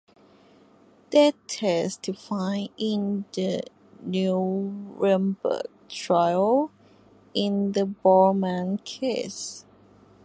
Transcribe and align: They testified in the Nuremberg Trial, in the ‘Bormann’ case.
They 1.11 1.33
testified 1.45 2.69
in 2.75 3.25
the 3.33 3.61
Nuremberg 4.01 5.67
Trial, 5.89 6.71
in 7.35 7.73
the 7.73 7.85
‘Bormann’ 7.85 8.83
case. 8.83 9.63